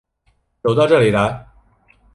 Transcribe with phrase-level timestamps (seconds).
[0.63, 1.45] 走到这里来